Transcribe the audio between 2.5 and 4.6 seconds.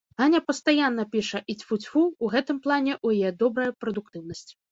плане ў яе добрая прадуктыўнасць.